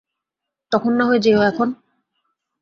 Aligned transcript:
তখন 0.71 0.91
না 0.93 1.03
হয় 1.05 1.19
যেয়ো 1.19 1.41
এখন। 1.43 1.69